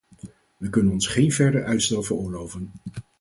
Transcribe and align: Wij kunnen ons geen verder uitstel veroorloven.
Wij 0.57 0.69
kunnen 0.69 0.93
ons 0.93 1.07
geen 1.07 1.31
verder 1.31 1.65
uitstel 1.65 2.03
veroorloven. 2.03 2.71